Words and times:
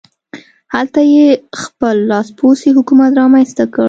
هلته 0.73 1.01
یې 1.13 1.27
خپل 1.61 1.95
لاسپوڅی 2.09 2.69
حکومت 2.77 3.11
رامنځته 3.19 3.63
کړ. 3.73 3.79